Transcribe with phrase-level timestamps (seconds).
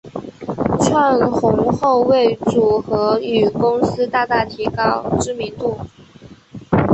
[0.79, 5.77] 窜红后为组合与公司大大提高知名度。